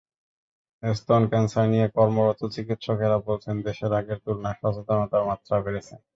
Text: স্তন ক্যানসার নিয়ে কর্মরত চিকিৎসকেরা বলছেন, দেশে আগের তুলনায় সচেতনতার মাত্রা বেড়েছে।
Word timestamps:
স্তন 0.83 1.21
ক্যানসার 1.31 1.65
নিয়ে 1.73 1.87
কর্মরত 1.95 2.41
চিকিৎসকেরা 2.55 3.17
বলছেন, 3.27 3.55
দেশে 3.67 3.85
আগের 3.99 4.19
তুলনায় 4.25 4.57
সচেতনতার 4.61 5.23
মাত্রা 5.29 5.55
বেড়েছে। 5.65 5.93